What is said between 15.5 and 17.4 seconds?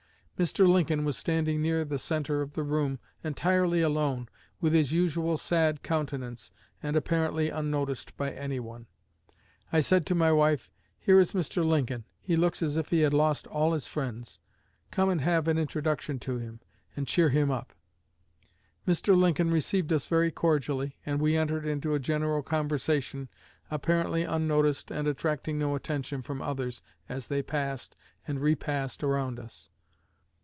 introduction to him, and cheer